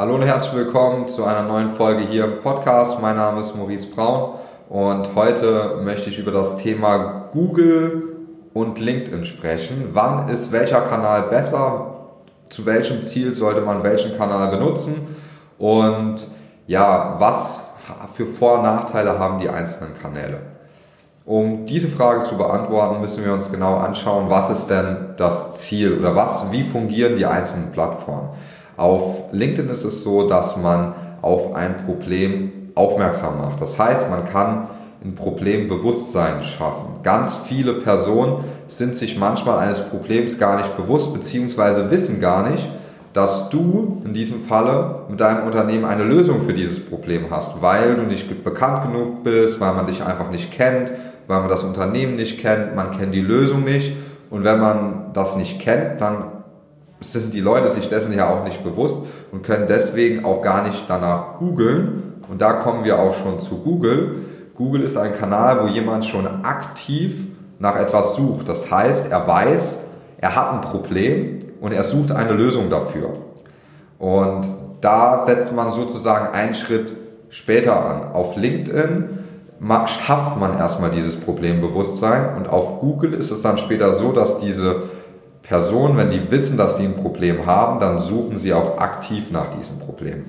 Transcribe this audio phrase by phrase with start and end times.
[0.00, 3.02] Hallo und herzlich willkommen zu einer neuen Folge hier im Podcast.
[3.02, 4.34] Mein Name ist Maurice Braun
[4.68, 8.16] und heute möchte ich über das Thema Google
[8.54, 9.88] und LinkedIn sprechen.
[9.94, 11.96] Wann ist welcher Kanal besser?
[12.48, 15.16] Zu welchem Ziel sollte man welchen Kanal benutzen?
[15.58, 16.28] Und
[16.68, 17.58] ja, was
[18.14, 20.42] für Vor- und Nachteile haben die einzelnen Kanäle?
[21.24, 25.98] Um diese Frage zu beantworten, müssen wir uns genau anschauen, was ist denn das Ziel
[25.98, 28.28] oder was, wie fungieren die einzelnen Plattformen.
[28.78, 33.60] Auf LinkedIn ist es so, dass man auf ein Problem aufmerksam macht.
[33.60, 34.68] Das heißt, man kann
[35.04, 37.00] ein Problembewusstsein schaffen.
[37.02, 42.68] Ganz viele Personen sind sich manchmal eines Problems gar nicht bewusst, beziehungsweise wissen gar nicht,
[43.12, 47.96] dass du in diesem Falle mit deinem Unternehmen eine Lösung für dieses Problem hast, weil
[47.96, 50.92] du nicht bekannt genug bist, weil man dich einfach nicht kennt,
[51.26, 53.96] weil man das Unternehmen nicht kennt, man kennt die Lösung nicht.
[54.30, 56.37] Und wenn man das nicht kennt, dann
[57.00, 59.02] sind die Leute sich dessen ja auch nicht bewusst
[59.32, 62.22] und können deswegen auch gar nicht danach googeln.
[62.28, 64.16] Und da kommen wir auch schon zu Google.
[64.54, 67.26] Google ist ein Kanal, wo jemand schon aktiv
[67.58, 68.48] nach etwas sucht.
[68.48, 69.78] Das heißt, er weiß,
[70.18, 73.10] er hat ein Problem und er sucht eine Lösung dafür.
[73.98, 74.46] Und
[74.80, 76.92] da setzt man sozusagen einen Schritt
[77.30, 78.12] später an.
[78.12, 79.18] Auf LinkedIn
[79.86, 84.84] schafft man erstmal dieses Problembewusstsein und auf Google ist es dann später so, dass diese
[85.48, 89.56] Personen, wenn die wissen, dass sie ein Problem haben, dann suchen sie auch aktiv nach
[89.56, 90.26] diesem Problem.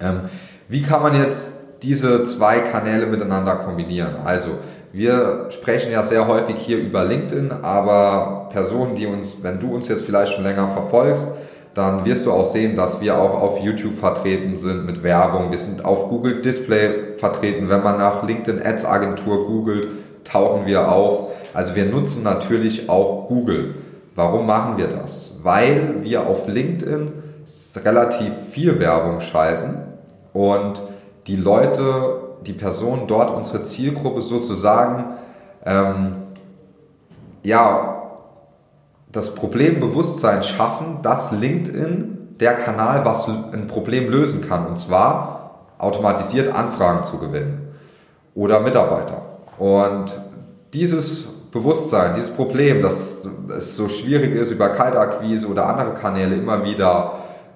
[0.00, 0.22] Ähm,
[0.66, 4.16] wie kann man jetzt diese zwei Kanäle miteinander kombinieren?
[4.24, 4.48] Also,
[4.92, 9.88] wir sprechen ja sehr häufig hier über LinkedIn, aber Personen, die uns, wenn du uns
[9.88, 11.28] jetzt vielleicht schon länger verfolgst,
[11.74, 15.52] dann wirst du auch sehen, dass wir auch auf YouTube vertreten sind mit Werbung.
[15.52, 17.68] Wir sind auf Google Display vertreten.
[17.68, 19.88] Wenn man nach LinkedIn Ads Agentur googelt,
[20.24, 21.32] tauchen wir auf.
[21.54, 23.74] Also wir nutzen natürlich auch Google.
[24.20, 25.32] Warum machen wir das?
[25.42, 27.10] Weil wir auf LinkedIn
[27.76, 29.78] relativ viel Werbung schalten
[30.34, 30.82] und
[31.26, 31.84] die Leute,
[32.44, 35.04] die Personen dort, unsere Zielgruppe sozusagen,
[35.64, 36.16] ähm,
[37.42, 38.02] ja,
[39.10, 46.54] das Problembewusstsein schaffen, dass LinkedIn der Kanal, was ein Problem lösen kann, und zwar automatisiert
[46.54, 47.74] Anfragen zu gewinnen
[48.34, 49.22] oder Mitarbeiter.
[49.58, 50.20] Und
[50.74, 56.64] dieses Bewusstsein, dieses Problem, dass es so schwierig ist, über Kaltakquise oder andere Kanäle immer
[56.64, 57.12] wieder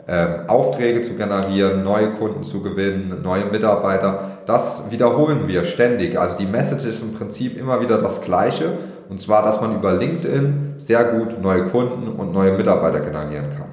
[0.08, 6.18] ähm, Aufträge zu generieren, neue Kunden zu gewinnen, neue Mitarbeiter, das wiederholen wir ständig.
[6.18, 8.72] Also die Message ist im Prinzip immer wieder das gleiche
[9.08, 13.68] und zwar, dass man über LinkedIn sehr gut neue Kunden und neue Mitarbeiter generieren kann.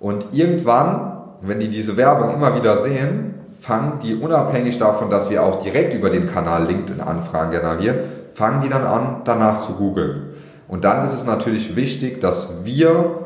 [0.00, 1.12] Und irgendwann,
[1.42, 5.94] wenn die diese Werbung immer wieder sehen, fangen die unabhängig davon, dass wir auch direkt
[5.94, 7.98] über den Kanal LinkedIn Anfragen generieren,
[8.38, 10.34] fangen die dann an, danach zu googeln.
[10.68, 13.18] Und dann ist es natürlich wichtig, dass wir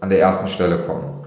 [0.00, 1.26] an der ersten Stelle kommen.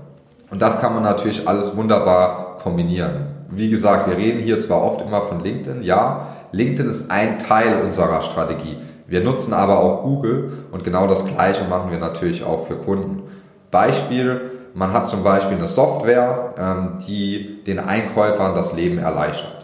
[0.50, 3.28] Und das kann man natürlich alles wunderbar kombinieren.
[3.50, 7.82] Wie gesagt, wir reden hier zwar oft immer von LinkedIn, ja, LinkedIn ist ein Teil
[7.84, 8.78] unserer Strategie.
[9.06, 13.24] Wir nutzen aber auch Google und genau das Gleiche machen wir natürlich auch für Kunden.
[13.70, 19.55] Beispiel, man hat zum Beispiel eine Software, ähm, die den Einkäufern das Leben erleichtert.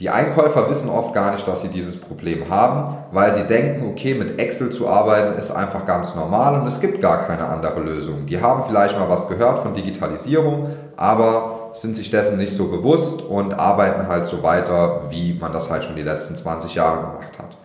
[0.00, 4.14] Die Einkäufer wissen oft gar nicht, dass sie dieses Problem haben, weil sie denken, okay,
[4.14, 8.26] mit Excel zu arbeiten ist einfach ganz normal und es gibt gar keine andere Lösung.
[8.26, 13.22] Die haben vielleicht mal was gehört von Digitalisierung, aber sind sich dessen nicht so bewusst
[13.22, 17.36] und arbeiten halt so weiter, wie man das halt schon die letzten 20 Jahre gemacht
[17.36, 17.56] hat.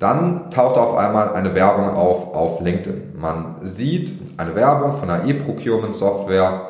[0.00, 3.14] Dann taucht auf einmal eine Werbung auf auf LinkedIn.
[3.20, 6.60] Man sieht eine Werbung von einer E-Procurement-Software,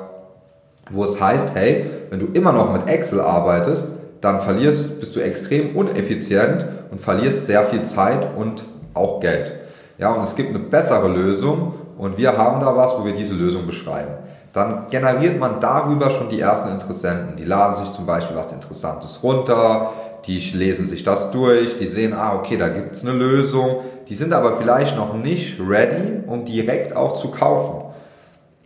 [0.90, 5.20] wo es heißt, hey, wenn du immer noch mit Excel arbeitest, dann verlierst, bist du
[5.20, 8.64] extrem uneffizient und verlierst sehr viel Zeit und
[8.94, 9.52] auch Geld.
[9.98, 13.34] Ja, und es gibt eine bessere Lösung und wir haben da was, wo wir diese
[13.34, 14.12] Lösung beschreiben.
[14.52, 17.36] Dann generiert man darüber schon die ersten Interessenten.
[17.36, 19.92] Die laden sich zum Beispiel was Interessantes runter,
[20.26, 23.78] die lesen sich das durch, die sehen, ah, okay, da gibt es eine Lösung.
[24.08, 27.84] Die sind aber vielleicht noch nicht ready, um direkt auch zu kaufen.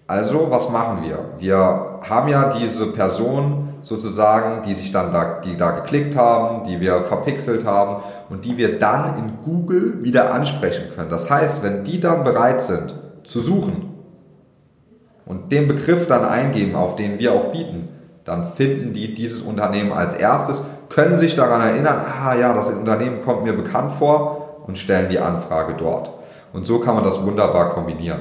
[0.07, 1.19] Also, was machen wir?
[1.39, 6.81] Wir haben ja diese Person sozusagen, die sich dann da, die da geklickt haben, die
[6.81, 11.11] wir verpixelt haben und die wir dann in Google wieder ansprechen können.
[11.11, 12.95] Das heißt, wenn die dann bereit sind
[13.25, 13.95] zu suchen
[15.27, 17.89] und den Begriff dann eingeben, auf den wir auch bieten,
[18.25, 20.63] dann finden die dieses Unternehmen als erstes
[20.93, 25.19] können sich daran erinnern, ah ja, das Unternehmen kommt mir bekannt vor und stellen die
[25.19, 26.11] Anfrage dort.
[26.53, 28.21] Und so kann man das wunderbar kombinieren.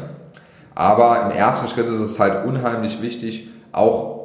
[0.74, 4.21] Aber im ersten Schritt ist es halt unheimlich wichtig, auch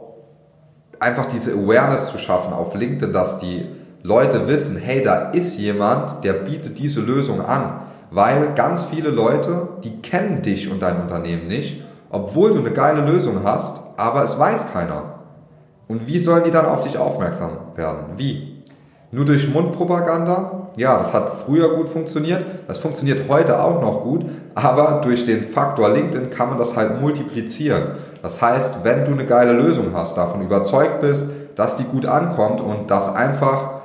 [1.01, 3.67] einfach diese Awareness zu schaffen auf LinkedIn, dass die
[4.03, 7.81] Leute wissen, hey, da ist jemand, der bietet diese Lösung an.
[8.11, 13.01] Weil ganz viele Leute, die kennen dich und dein Unternehmen nicht, obwohl du eine geile
[13.01, 15.21] Lösung hast, aber es weiß keiner.
[15.89, 18.17] Und wie sollen die dann auf dich aufmerksam werden?
[18.17, 18.56] Wie?
[19.13, 20.69] Nur durch Mundpropaganda?
[20.77, 25.49] Ja, das hat früher gut funktioniert, das funktioniert heute auch noch gut, aber durch den
[25.49, 27.93] Faktor LinkedIn kann man das halt multiplizieren.
[28.21, 32.61] Das heißt, wenn du eine geile Lösung hast, davon überzeugt bist, dass die gut ankommt
[32.61, 33.77] und dass einfach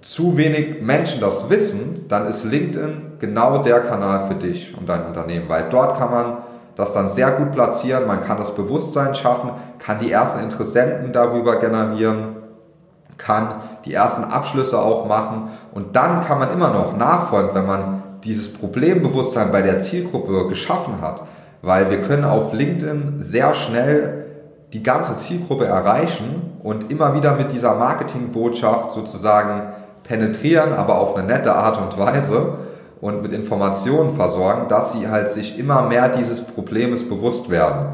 [0.00, 5.06] zu wenig Menschen das wissen, dann ist LinkedIn genau der Kanal für dich und dein
[5.06, 6.36] Unternehmen, weil dort kann man
[6.74, 11.56] das dann sehr gut platzieren, man kann das Bewusstsein schaffen, kann die ersten Interessenten darüber
[11.56, 12.37] generieren,
[13.18, 18.02] kann die ersten Abschlüsse auch machen und dann kann man immer noch nachfolgen, wenn man
[18.24, 21.22] dieses Problembewusstsein bei der Zielgruppe geschaffen hat,
[21.62, 24.26] weil wir können auf LinkedIn sehr schnell
[24.72, 29.72] die ganze Zielgruppe erreichen und immer wieder mit dieser Marketingbotschaft sozusagen
[30.02, 32.54] penetrieren, aber auf eine nette Art und Weise
[33.00, 37.88] und mit Informationen versorgen, dass sie halt sich immer mehr dieses Problems bewusst werden.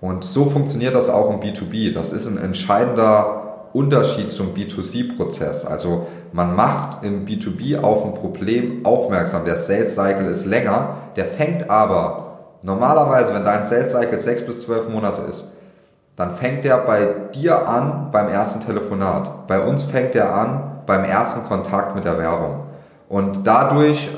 [0.00, 1.92] Und so funktioniert das auch im B2B.
[1.92, 3.39] Das ist ein entscheidender
[3.72, 5.64] Unterschied zum B2C-Prozess.
[5.64, 9.44] Also man macht im B2B auf ein Problem aufmerksam.
[9.44, 14.60] Der Sales Cycle ist länger, der fängt aber normalerweise, wenn dein Sales Cycle sechs bis
[14.60, 15.46] zwölf Monate ist,
[16.16, 19.46] dann fängt der bei dir an beim ersten Telefonat.
[19.46, 22.64] Bei uns fängt er an beim ersten Kontakt mit der Werbung.
[23.08, 24.10] Und dadurch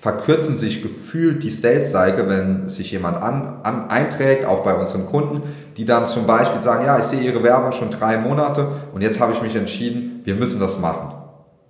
[0.00, 5.06] verkürzen sich gefühlt die Sales Cycle, wenn sich jemand an, an, einträgt, auch bei unseren
[5.06, 5.42] Kunden,
[5.76, 9.18] die dann zum Beispiel sagen, ja, ich sehe Ihre Werbung schon drei Monate und jetzt
[9.18, 11.14] habe ich mich entschieden, wir müssen das machen.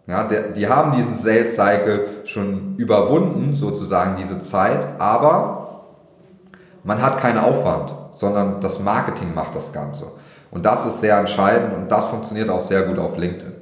[0.06, 5.84] Ja, der, die haben diesen Sales Cycle schon überwunden, sozusagen diese Zeit, aber
[6.84, 10.04] man hat keinen Aufwand, sondern das Marketing macht das Ganze.
[10.50, 13.52] Und das ist sehr entscheidend und das funktioniert auch sehr gut auf LinkedIn.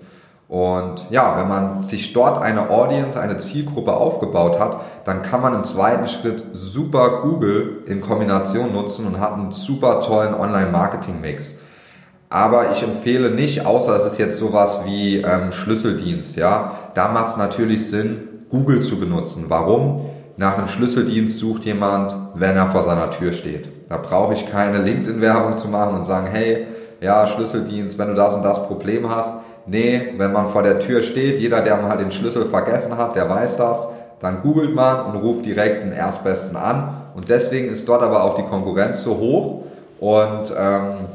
[0.49, 5.55] Und ja, wenn man sich dort eine Audience, eine Zielgruppe aufgebaut hat, dann kann man
[5.55, 11.55] im zweiten Schritt super Google in Kombination nutzen und hat einen super tollen Online-Marketing-Mix.
[12.29, 17.29] Aber ich empfehle nicht, außer es ist jetzt sowas wie ähm, Schlüsseldienst, ja, da macht
[17.29, 19.47] es natürlich Sinn, Google zu benutzen.
[19.49, 20.11] Warum?
[20.37, 23.69] Nach einem Schlüsseldienst sucht jemand, wenn er vor seiner Tür steht.
[23.89, 26.67] Da brauche ich keine LinkedIn-Werbung zu machen und sagen, hey,
[27.01, 29.33] ja, Schlüsseldienst, wenn du das und das Problem hast,
[29.67, 33.29] Nee, wenn man vor der Tür steht, jeder, der mal den Schlüssel vergessen hat, der
[33.29, 33.89] weiß das,
[34.21, 37.03] dann googelt man und ruft direkt den Erstbesten an.
[37.15, 39.65] Und deswegen ist dort aber auch die Konkurrenz so hoch
[39.99, 41.07] und ähm,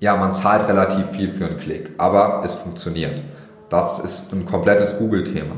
[0.00, 3.20] ja, man zahlt relativ viel für einen Klick, aber es funktioniert.
[3.68, 5.56] Das ist ein komplettes Google-Thema.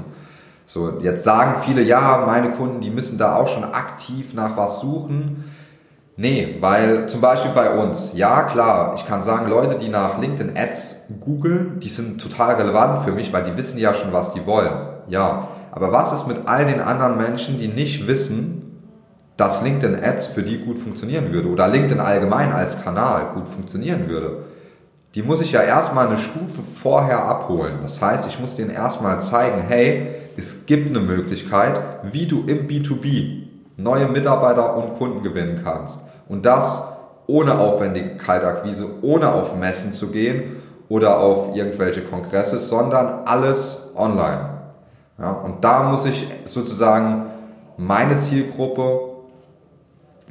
[0.66, 4.80] So, jetzt sagen viele, ja, meine Kunden, die müssen da auch schon aktiv nach was
[4.80, 5.44] suchen.
[6.16, 10.56] Nee, weil zum Beispiel bei uns, ja klar, ich kann sagen, Leute, die nach LinkedIn
[10.56, 14.44] Ads googeln, die sind total relevant für mich, weil die wissen ja schon, was die
[14.44, 14.72] wollen.
[15.08, 18.78] Ja, aber was ist mit all den anderen Menschen, die nicht wissen,
[19.38, 24.08] dass LinkedIn Ads für die gut funktionieren würde oder LinkedIn allgemein als Kanal gut funktionieren
[24.08, 24.44] würde?
[25.14, 27.78] Die muss ich ja erstmal eine Stufe vorher abholen.
[27.82, 31.80] Das heißt, ich muss denen erstmal zeigen, hey, es gibt eine Möglichkeit,
[32.12, 33.51] wie du im B2B
[33.82, 36.00] neue Mitarbeiter und Kunden gewinnen kannst.
[36.28, 36.82] Und das
[37.26, 40.56] ohne aufwendige Kaltakquise, ohne auf Messen zu gehen
[40.88, 44.50] oder auf irgendwelche Kongresse, sondern alles online.
[45.18, 47.26] Ja, und da muss ich sozusagen
[47.76, 49.00] meine Zielgruppe,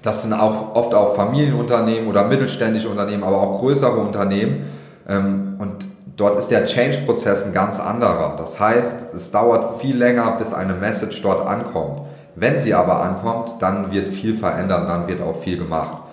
[0.01, 4.65] das sind auch oft auch Familienunternehmen oder mittelständische Unternehmen, aber auch größere Unternehmen.
[5.07, 5.85] Ähm, und
[6.17, 8.35] dort ist der Change-Prozess ein ganz anderer.
[8.37, 12.01] Das heißt, es dauert viel länger, bis eine Message dort ankommt.
[12.35, 16.03] Wenn sie aber ankommt, dann wird viel verändert, dann wird auch viel gemacht.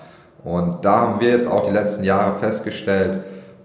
[0.45, 3.21] Und da haben wir jetzt auch die letzten Jahre festgestellt,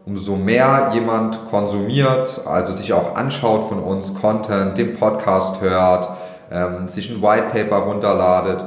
[0.05, 6.09] umso mehr jemand konsumiert, also sich auch anschaut von uns, Content, den Podcast hört,
[6.51, 8.65] ähm, sich ein White Paper runterladet,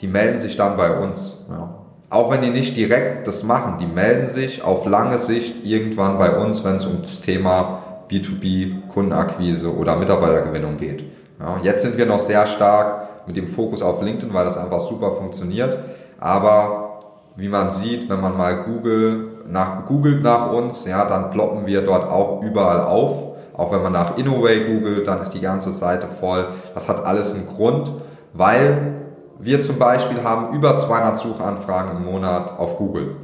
[0.00, 1.44] die melden sich dann bei uns.
[1.48, 1.74] Ja.
[2.10, 6.36] Auch wenn die nicht direkt das machen, die melden sich auf lange Sicht irgendwann bei
[6.36, 11.04] uns, wenn es um das Thema B2B, Kundenakquise oder Mitarbeitergewinnung geht.
[11.42, 14.80] Ja, jetzt sind wir noch sehr stark mit dem Fokus auf LinkedIn, weil das einfach
[14.80, 15.76] super funktioniert.
[16.20, 17.00] Aber
[17.34, 21.82] wie man sieht, wenn man mal Google nach, googelt nach uns, ja, dann ploppen wir
[21.82, 23.32] dort auch überall auf.
[23.54, 26.46] Auch wenn man nach Innoway googelt, dann ist die ganze Seite voll.
[26.74, 27.92] Das hat alles einen Grund,
[28.32, 29.02] weil
[29.40, 33.16] wir zum Beispiel haben über 200 Suchanfragen im Monat auf Google.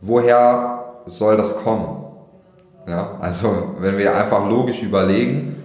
[0.00, 2.04] Woher soll das kommen?
[2.86, 5.56] Ja, also wenn wir einfach logisch überlegen,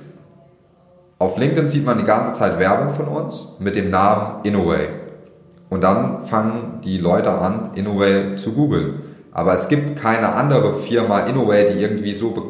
[1.19, 4.89] auf LinkedIn sieht man die ganze Zeit Werbung von uns mit dem Namen Innoway.
[5.69, 9.01] Und dann fangen die Leute an, Innoway zu googeln.
[9.31, 12.41] Aber es gibt keine andere Firma Innoway, die irgendwie so be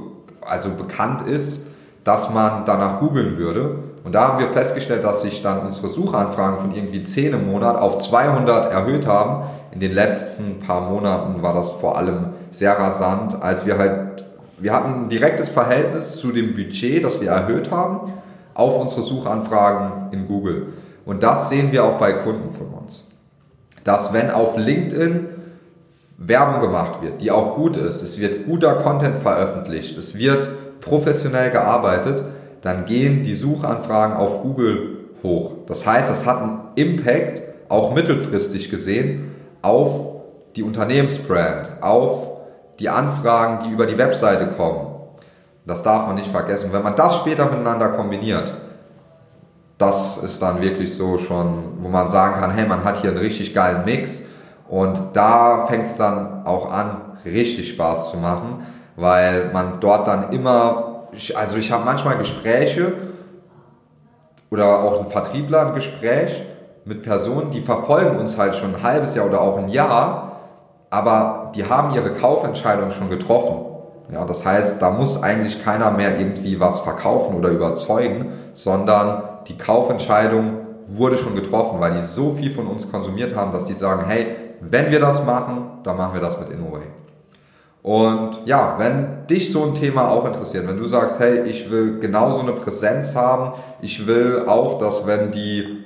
[0.46, 1.62] also bekannt ist,
[2.04, 3.76] dass man danach googeln würde.
[4.04, 7.78] Und da haben wir festgestellt, dass sich dann unsere Suchanfragen von irgendwie 10 im Monat
[7.78, 13.42] auf 200 erhöht haben, in den letzten paar Monaten war das vor allem sehr rasant,
[13.42, 14.26] als wir halt,
[14.60, 18.12] wir hatten ein direktes Verhältnis zu dem Budget, das wir erhöht haben,
[18.54, 20.74] auf unsere Suchanfragen in Google.
[21.06, 23.04] Und das sehen wir auch bei Kunden von uns.
[23.84, 25.28] Dass wenn auf LinkedIn
[26.18, 30.48] Werbung gemacht wird, die auch gut ist, es wird guter Content veröffentlicht, es wird
[30.80, 32.24] professionell gearbeitet,
[32.62, 35.52] dann gehen die Suchanfragen auf Google hoch.
[35.68, 39.32] Das heißt, es hat einen Impact, auch mittelfristig gesehen,
[39.62, 40.14] auf
[40.56, 42.28] die Unternehmensbrand, auf
[42.80, 44.93] die Anfragen, die über die Webseite kommen.
[45.66, 46.74] Das darf man nicht vergessen.
[46.74, 48.54] Wenn man das später miteinander kombiniert,
[49.78, 53.20] das ist dann wirklich so schon, wo man sagen kann, hey, man hat hier einen
[53.20, 54.24] richtig geilen Mix
[54.70, 58.66] und da fängt es dann auch an, richtig Spaß zu machen,
[58.96, 62.94] weil man dort dann immer, also ich habe manchmal Gespräche
[64.52, 66.44] oder auch ein Vertriebler ein Gespräch
[66.86, 70.32] mit Personen, die verfolgen uns halt schon ein halbes Jahr oder auch ein Jahr,
[70.90, 73.73] aber die haben ihre Kaufentscheidung schon getroffen.
[74.14, 79.58] Ja, das heißt, da muss eigentlich keiner mehr irgendwie was verkaufen oder überzeugen, sondern die
[79.58, 84.06] Kaufentscheidung wurde schon getroffen, weil die so viel von uns konsumiert haben, dass die sagen,
[84.08, 84.28] hey,
[84.62, 86.84] wenn wir das machen, dann machen wir das mit InnoWay.
[87.82, 92.00] Und ja, wenn dich so ein Thema auch interessiert, wenn du sagst, hey, ich will
[92.00, 95.84] genauso eine Präsenz haben, ich will auch, dass wenn die,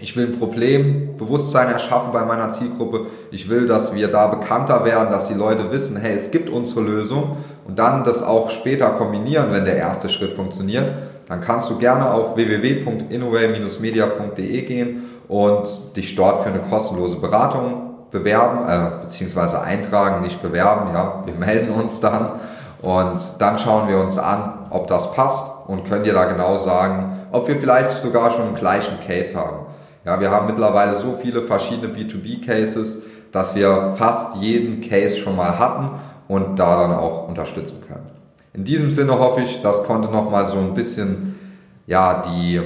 [0.00, 5.10] ich will ein Problembewusstsein erschaffen bei meiner Zielgruppe, ich will, dass wir da bekannter werden,
[5.10, 9.46] dass die Leute wissen, hey, es gibt unsere Lösung und dann das auch später kombinieren,
[9.50, 10.92] wenn der erste Schritt funktioniert,
[11.28, 18.60] dann kannst du gerne auf www.innovate-media.de gehen und dich dort für eine kostenlose Beratung bewerben,
[18.68, 22.34] äh, beziehungsweise eintragen, nicht bewerben, ja, wir melden uns dann
[22.82, 27.22] und dann schauen wir uns an, ob das passt und können dir da genau sagen,
[27.32, 29.66] ob wir vielleicht sogar schon einen gleichen Case haben.
[30.04, 32.98] Ja, wir haben mittlerweile so viele verschiedene B2B-Cases,
[33.32, 35.90] dass wir fast jeden Case schon mal hatten
[36.28, 38.06] und da dann auch unterstützen können.
[38.52, 41.38] In diesem Sinne hoffe ich, das konnte nochmal so ein bisschen,
[41.86, 42.60] ja, die,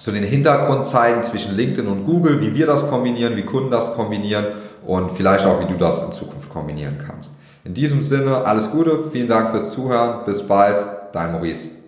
[0.00, 3.94] so den Hintergrund zeigen zwischen LinkedIn und Google, wie wir das kombinieren, wie Kunden das
[3.94, 4.46] kombinieren
[4.84, 7.32] und vielleicht auch, wie du das in Zukunft kombinieren kannst.
[7.62, 11.83] In diesem Sinne, alles Gute, vielen Dank fürs Zuhören, bis bald, dein Maurice.